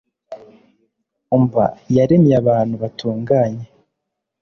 umb 1.35 1.51
yaremye 1.95 2.33
abantu 2.41 2.75
batunganye 2.83 3.65